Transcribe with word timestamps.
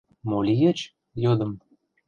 —Мо 0.29 0.37
лийыч?— 0.47 0.79
йодым. 1.23 1.51